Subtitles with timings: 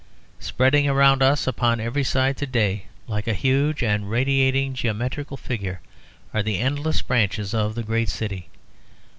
[0.39, 5.79] Spreading around us upon every side to day like a huge and radiating geometrical figure
[6.33, 8.49] are the endless branches of the great city.